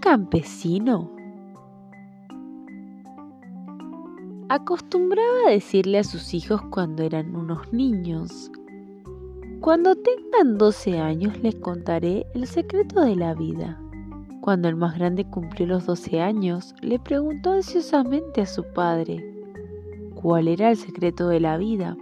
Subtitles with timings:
[0.00, 1.10] campesino
[4.48, 8.50] acostumbraba decirle a sus hijos cuando eran unos niños,
[9.60, 13.80] cuando tengan 12 años les contaré el secreto de la vida.
[14.40, 19.24] Cuando el más grande cumplió los 12 años, le preguntó ansiosamente a su padre
[20.14, 21.96] cuál era el secreto de la vida.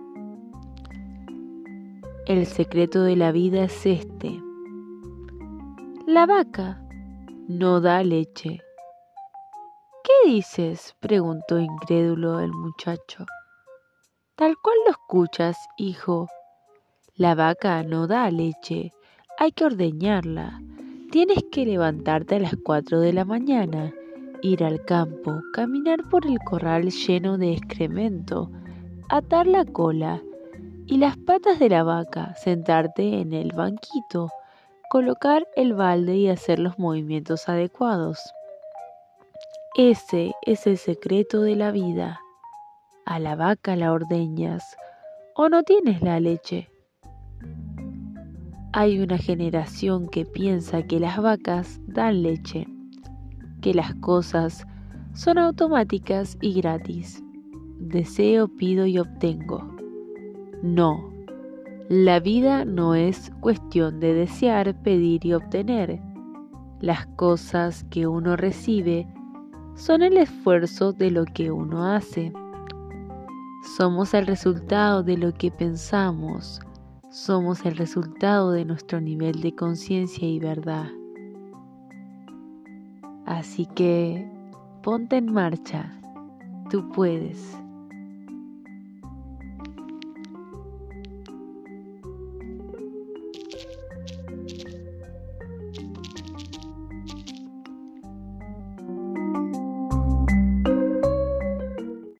[2.26, 4.42] El secreto de la vida es este.
[6.06, 6.83] La vaca
[7.48, 8.62] no da leche.
[10.02, 10.94] ¿Qué dices?
[11.00, 13.26] preguntó incrédulo el muchacho.
[14.34, 16.28] Tal cual lo escuchas, hijo.
[17.16, 18.92] La vaca no da leche,
[19.38, 20.60] hay que ordeñarla.
[21.10, 23.92] Tienes que levantarte a las cuatro de la mañana,
[24.42, 28.50] ir al campo, caminar por el corral lleno de excremento,
[29.10, 30.22] atar la cola
[30.86, 34.30] y las patas de la vaca, sentarte en el banquito,
[34.94, 38.20] colocar el balde y hacer los movimientos adecuados.
[39.76, 42.20] Ese es el secreto de la vida.
[43.04, 44.62] A la vaca la ordeñas
[45.34, 46.70] o no tienes la leche.
[48.72, 52.68] Hay una generación que piensa que las vacas dan leche,
[53.62, 54.64] que las cosas
[55.12, 57.20] son automáticas y gratis.
[57.80, 59.76] Deseo, pido y obtengo.
[60.62, 61.13] No,
[61.88, 66.00] la vida no es cuestión de desear, pedir y obtener.
[66.80, 69.06] Las cosas que uno recibe
[69.74, 72.32] son el esfuerzo de lo que uno hace.
[73.76, 76.60] Somos el resultado de lo que pensamos,
[77.10, 80.88] somos el resultado de nuestro nivel de conciencia y verdad.
[83.26, 84.26] Así que
[84.82, 86.00] ponte en marcha,
[86.70, 87.63] tú puedes.